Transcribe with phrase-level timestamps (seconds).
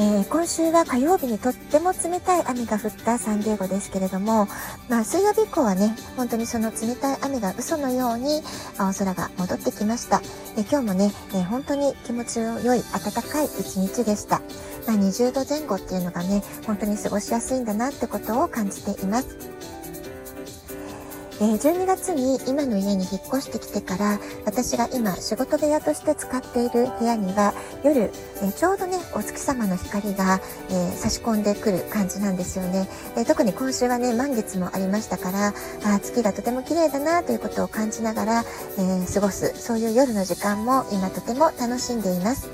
[0.00, 4.48] えー、今週は火曜日にとっても冷たい雨が降ったサンディエゴですけれども、
[4.88, 8.40] まあ、水曜日以降はね、本当にその冷たい雨が嘘のように
[8.78, 10.22] 青空が戻ってきました。
[10.56, 14.40] え、今日もね、えー、本当に気持ちの良い暖かい一日でした。
[14.86, 19.36] まあ、20度前後っていうのがね、本当に過ごしやすいんだなってことを感じています。
[21.42, 28.12] えー、12月に今の家に引っ越してきてから私が今仕事部屋として使っている部屋には夜、
[28.42, 30.38] え、ちょうどねお月様の光が、
[30.70, 32.86] え、差し込んでくる感じなんですよね、
[33.16, 38.44] え特に今週はね満月もありましたからあ月がとても綺麗だなということを感じながら、
[38.78, 42.50] え過ごすそういう夜の時間も今とても楽しんでいます。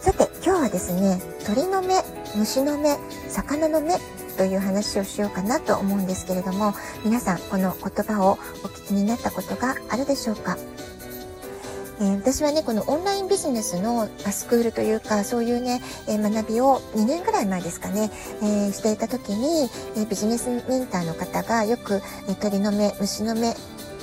[0.00, 1.94] さて今日はですね鳥の目
[2.36, 2.96] 虫の目
[3.28, 3.94] 魚の目
[4.36, 8.36] という話をしようかなと思うんですけれども皆さんこの言葉をお
[8.68, 10.56] 聞きになったことがあるでしょうか？
[11.98, 18.10] えー、私はねこのオンラインビジネスのスクールというかそういうね、えー、学びを2年ぐらい前ですかね、
[18.42, 23.54] えー、していた時に、えビジネスメンターの方がよく、え鳥の目虫の目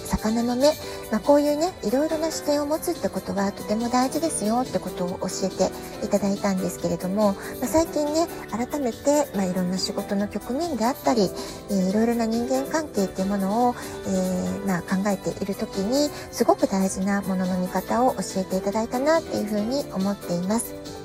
[0.05, 0.71] 魚の目、
[1.13, 5.69] まあ、こういうねいろいろな視点を持つってことはとても大事ですよってことを教えて
[6.03, 11.29] いただいたんですけれども、まあ、最近ね改めて、まあ、いろんな仕事の局面であったり、
[11.69, 13.75] えー、いろいろな人間関係っていうものを、
[14.07, 21.02] えー、まあ、考えている時にすごく大事なものの見方を教えていただいたなっていうふうに思っています。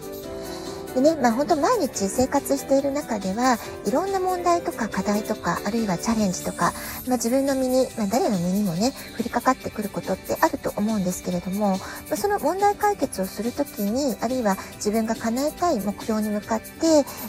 [1.01, 6.73] でね、まあ本当毎日生活している中では、いろんな問題とか課題とか、あるいはチャレンジとか、
[7.07, 11.79] まあ自分の身に、まあ誰の身にもね、降りかかってくることってあると思うんですけれども、ま
[12.13, 16.67] あ、その問題解決をするときに、あるいは自分が叶えたい目標に向かって、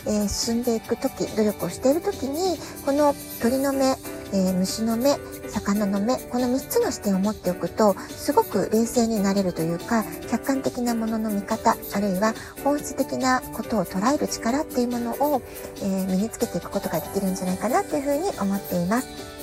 [0.07, 3.95] えー、進んでいくとき、努力をしているときに、この鳥の目、
[4.33, 5.17] えー、虫の目、
[5.47, 15.41] 魚の目、この3つの視点を持っておくと、すごく冷静になれるというか、客観的なものの見方、あるいは本質的なことを捉える力っていうものを、
[15.77, 19.38] えー、身につけていくことができるんじゃないかなっていうふうに思っています。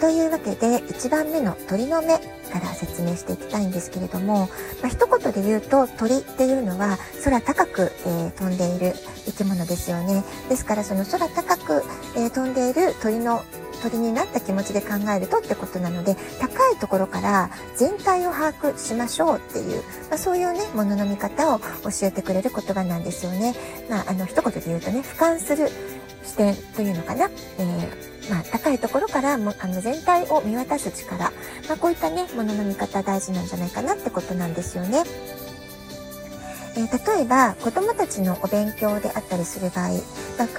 [0.00, 2.18] というわけで、1番目の鳥の目
[2.50, 4.48] から説明していきたいんですけれども、
[4.82, 8.94] まあ、一言で言うと鳥っていうのは空高く、えー、飛んでいる
[9.26, 10.24] 生き物ですよね。
[10.48, 11.84] ですからその空高く、
[12.16, 13.44] えー、飛んでいる鳥の
[13.82, 21.64] 鳥になった気持ちで考えるとってことなので高いところから全体を把握しましょうっていう、まあ、そういうねものの見方を教
[22.02, 23.54] えてくれる言葉なんですよね。
[23.88, 25.70] まあ、あの一言で言うとね俯瞰する
[26.24, 35.02] 視点というのかな、えー、まあ、高いところからもあの全体を見渡す力、まあ、こういったねものの見方大事なんじゃないかなってことなんですよね。
[36.76, 39.98] えー、例えば子どもたちのお勉強であったりする場合、まあ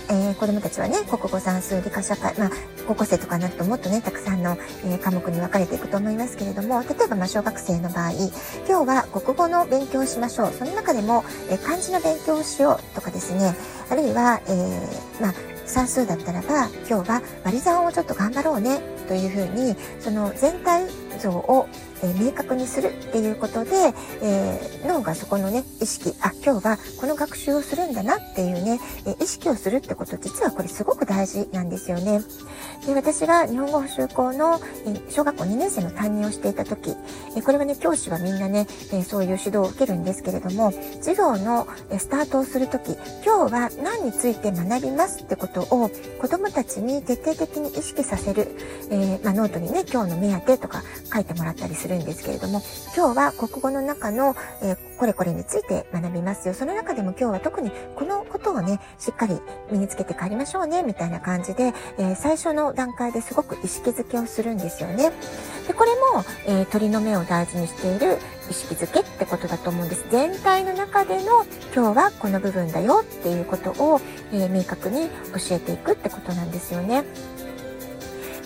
[0.09, 2.51] えー、子どもたちはね国語算数理科社会、まあ、
[2.85, 8.11] 高校生とかになるともっとねたくさんの、えー、科目に分かれていくと思いますけれども例えばま小学生の場合
[8.67, 10.51] 今日は国語の勉強をしましょう。
[10.51, 13.55] その中でも、え漢字の勉強をしようとかですね。
[13.89, 20.85] あるいは、えまあ算数だったらば今日は割り算をちょっと頑張ろうねというふうにその全体
[21.21, 21.67] 像を
[22.03, 23.71] え明確にするっていうことで、
[24.21, 32.21] えー、脳がそこのね意識あ今日はこの学習をするんだなっていうね、え意識をするってこと実はこれすごく大事なんですよね。
[32.85, 36.95] で私が日本語補習校の、え小学校2年生の担任をしていた時、
[37.35, 41.67] えこれはね教師はみんなね、えそういう指導を受けるんですけれども授業の
[41.97, 42.93] スタートをする時
[43.23, 45.89] 今日は何について学びますってことを
[46.19, 48.47] 子どもたちに徹底的に意識させる、
[48.89, 52.61] えー、まあ、ノートにね今日の目当てとか書いてもらったりするんですけれども、
[52.95, 56.53] 今日は国語の中の、えー、これこれについて学びますよ。
[56.53, 59.39] その中でも今日は特にこのことをね、しっかり
[59.71, 65.11] 身につけて帰りましょうね、みたいな感じで、えー、最初の段階ですごく意識づけをするんですよね。
[65.67, 68.17] で、これも、えー、鳥の目を大事にしている
[68.49, 70.05] 意識づけってことだと思うんです。
[70.09, 74.01] 全体の中での今日はこの部分だよっていうことを、
[74.33, 77.03] え明確に教えていくってことなんですよね。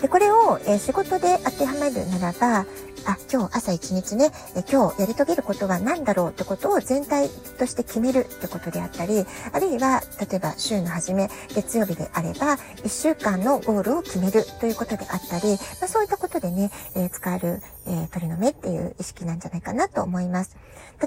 [0.06, 2.60] でこれを、え仕事で当てはめるならば
[3.06, 20.56] あ、今日朝一日ね、え今日やり遂げることは何だろうってことを全体として決めるってことであったり、あるいは、例えば週の初め、月曜日であれば、1週間のゴールを決めるということであったり、まあ、そういったことでね、え、使える、えー、鳥の目っていう意識なんじゃないかなと思います。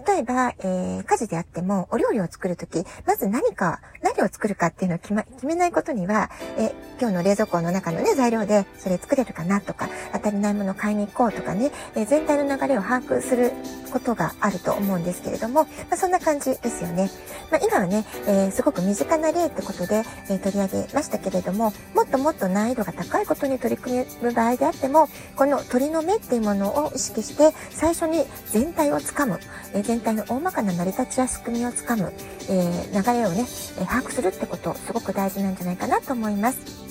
[0.07, 13.51] 例えば、え、家事であっても、お料理を作るとき、まず何か、何を作るかっていうのを決,、ま、決めないことには、え今日の冷蔵庫の中のね、材料でそれ作れるかなとか、当たりないもの買いに行こうとかね、え全体の流れを把握する
[13.89, 17.09] ことがあると思うんですけれども、まあ、そんな感じですよね。
[17.51, 29.39] まあ、今はね、えー、すごく身近な例ってことで、えー、取り上げましたけれども、もっともっと難易度が高いことに取り組む場合であっても、この鳥の目っていうものを意識して、最初に全体をつかむ、
[29.73, 32.13] えー、全体の大まかな成り立ちや仕組みをつかむ、
[32.49, 33.45] え流れをね、
[33.79, 36.89] え把握するってこと、すごく大事なんじゃないかなと思います。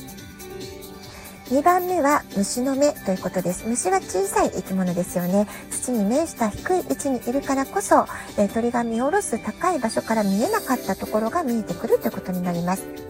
[1.51, 3.67] 2番目は虫の目ということです。
[3.67, 5.47] 虫は小さい生き物ですよね。
[5.71, 8.05] 土に面した低い位置にいるからこそ、
[8.37, 13.08] えー、鳥が見下ろす高い場所から見えなかったところが見えてくるということになります。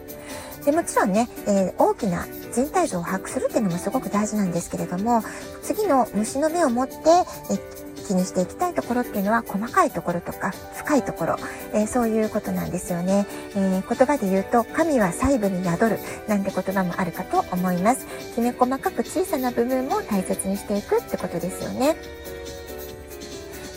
[0.68, 5.22] でもちろんね、えー、大きな全体像を把握するっていうのもすごく大事なんですけれども、
[5.62, 11.36] 次の虫の目を持って、えー気にしていきたいところっていうのは細かいところとか深いところ、
[11.74, 18.06] えー、そういうことなんですよね、えー、言葉で言うと神は細部に宿るなんて言葉もあるかと思います。
[18.34, 21.96] きめ細かく小さな部分も大切にしていくってことですよね。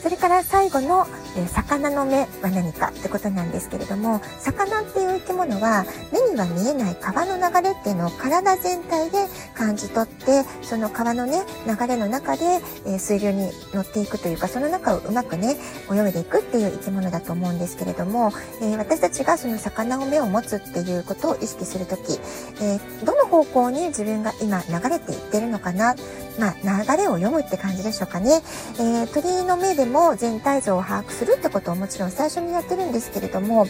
[0.02, 9.18] それから最後の、え、魚の目は何かってことなんですけれども魚っていう生き物は目には見えない川の流れっていうのを体全体で
[9.56, 15.57] 感じ取ってその川のね流れの中で、え、水流に乗っていくというかその中をうまくね
[15.92, 18.31] 泳いでいくっていう生き物だと思うんですけれども、
[18.62, 22.19] え、私たちがその魚の目を持つっていうことを意識する時、
[22.62, 25.95] えどの方向に自分が今流れていってるのかな
[26.39, 28.42] まあ、流れを読むって感じでしょうかね。
[28.80, 33.68] えー、鳥の目でも全体像を把握するってことをもちろん最初にやってるんですけれども、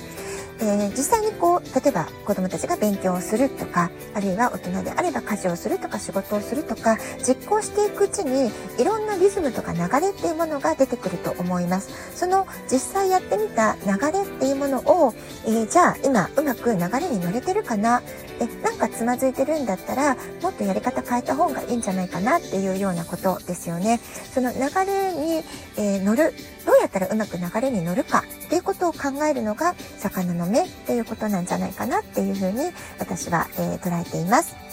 [0.62, 12.18] えー、実際にこう、例えば子供たちが勉強をするとか、あるいは大人であれば家事をするとか仕事をするとか、実行していくうちにいろんなリズムとか流れっていうものが出てくると思います。
[12.18, 15.14] その実際やってみた流れっていうものを、
[15.46, 18.02] えー、じゃあ今うまく流れに乗れてるかな？
[18.40, 24.00] え、なんかつまずいてるんだったら、もっとやり方変えた方がいいんじゃないかなっていうようなことですよね。
[24.34, 25.44] その流れに、
[25.78, 26.34] えー、乗る、
[26.66, 34.71] どうやったらうまく流れに乗るかっていうことを考えるのが、魚の目っていうことなんじゃないかなっていうふうに私は、えー、捉えています。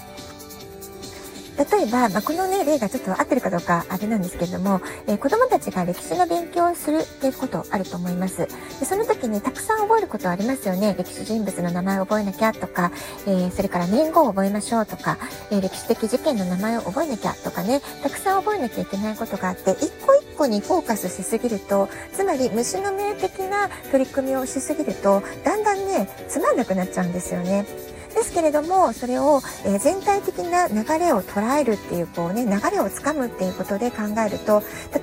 [1.58, 8.46] 例えば、まあ、このね、例がちょっと合ってるかどうかあれなんですけれども、えー、子供たちが歴史の勉強をするっていうことあると思います。
[8.78, 10.94] でその時にたくさん覚えることありますよね。
[10.96, 12.92] 歴史人物の名前を覚えなきゃとか、
[13.26, 15.18] えー、それから年号を覚えましょうとか、
[15.50, 27.66] え、歴史的事件の名前を覚えなきゃとかね、たくさん覚えなきゃいけないことがあって、一個一個にフォーカスしすぎると、つまり虫の目的な取り組みをしすぎると、だんだんね、つまんなくなっちゃうんですよね。
[28.14, 34.62] ですけれども、それを、え、全体的な流れを捉えるっていう、こうね、流れをつかむっていうことで考えると、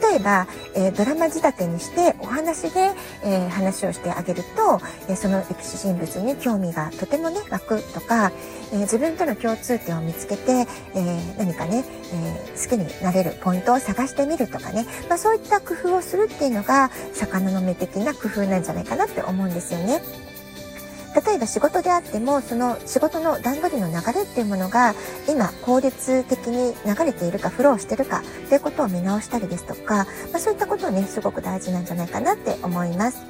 [0.10, 2.92] 例えば、え、ドラマ仕立てにしてお話で、
[3.24, 8.32] え、話をしてあげると、えその歴史人物に興味がとてもね、湧くとか、
[8.74, 20.02] え自分との共通点を見つけて、え何かね、え好きになれるポイントを探してみるとかね、まあ、そういった工夫をするっていうのが、魚の目的な工夫なんじゃないかなって思うんですよね。
[21.16, 24.94] 例えば仕事であってもその仕事の段取りの流れっていうものが
[25.30, 33.24] 今効率的に流れているかフローしてるかということを見直したりですとか、まあ、そういったことをねすごく大事なんじゃないかなって思います。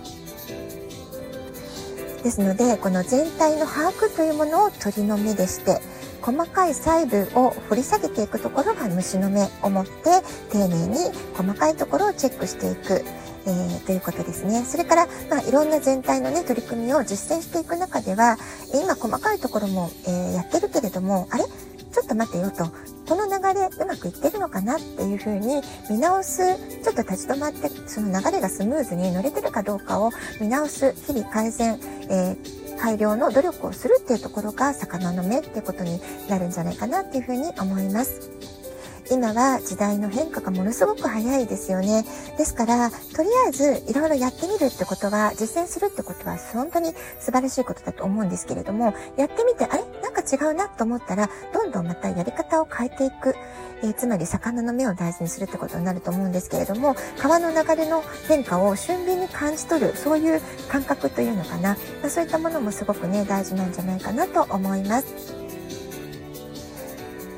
[2.23, 5.79] ですのでこの全体の把握というものを鳥の目でして
[6.23, 10.97] 細かい細部を掘り下げていくところが虫の目を持って丁寧に
[11.35, 13.05] 細かいところをチェックしていく。
[13.47, 14.63] えー、ということですね。
[14.65, 18.37] それから、まあ、いろんな全体のね、取り組みを実践していく中では、
[18.73, 21.43] え今細かいところも、えー、やってるけれども、あれ？
[21.43, 22.65] ちょっと待てよと、
[23.07, 26.43] この流れうまくいってるのかなっていうふうに見直す、
[26.83, 30.11] ちょっと立ち止まって、その流れがスムーズに乗れてるかどうかを
[30.41, 38.34] 見直す、日々改善、えー、改良の努力をするっていうところが魚の目っていうことになるんじゃないかなっていうふうに思います。
[39.11, 42.05] 今は時代の変化がものすごく早いですよね。
[42.37, 49.83] ですから、とりあえずいろいろやってみるってことは、実践するってことは本当に素晴らしいことだと思うんですけれども、やってみて、あれ？
[50.01, 53.35] なんか違うなと思ったら、どんどんまたやり方を変えていく。
[53.83, 61.77] えー、つまり魚の目を大事にするってことになると思うんですけれども、川の流れの変化を俊敏に感じ取る、そういう感覚というのかな。
[62.01, 65.44] まあ、そういったものもすごくね、大事なんじゃないかなと思います。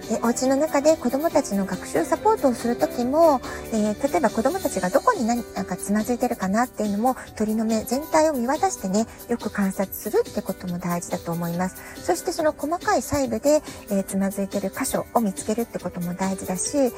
[0.09, 3.41] えお家の中で子供たちの学習サポートをするときも、
[3.73, 12.03] えー、例えば子供たちがどこに何なんかつまずいてるかなっていうのも鳥の目全体を見渡してね、よく観察するってことも大事だと思います。
[12.03, 16.89] そしてその細かい細部で、えー、つまずいてる箇所を見つけるってことも大事だし、え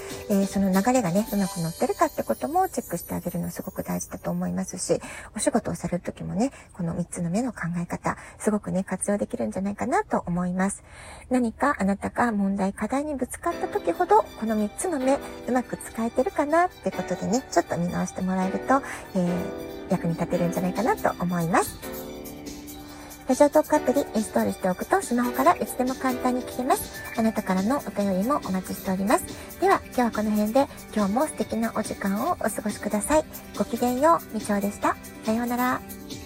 [0.44, 5.00] ー、その流れがね、うまく乗ってるかってこともチェックしてあげるのすごく大事だと思いますし、
[5.36, 10.84] お仕事をされるときもね、この3つの目の考え方、すごくね、活用できるんじゃないかなと思います。
[11.32, 18.82] 何かあなたが問題、課題にぶつかった時ほど、この3つの目、うまく使えてるかなってことでね、ちょっと見直してもらえると、
[19.15, 21.77] えー、役に立てるんじゃないかなと思います。
[23.29, 27.00] ラジオトークアプリインストールしておくとスマホからいつでも簡単に聞けます。
[27.15, 29.60] あなたからのお便りもお待ちしております。
[29.62, 33.25] では今日はこの辺で今日も素敵なお時間をお過ごしください。
[33.56, 34.98] ごきげんよう、みちょうでした。
[35.25, 36.19] さようなら。